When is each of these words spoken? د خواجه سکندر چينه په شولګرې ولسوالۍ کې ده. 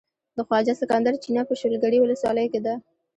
د 0.37 0.39
خواجه 0.47 0.73
سکندر 0.81 1.13
چينه 1.23 1.41
په 1.49 1.53
شولګرې 1.59 1.99
ولسوالۍ 2.01 2.47
کې 2.53 2.59
ده. 2.65 2.73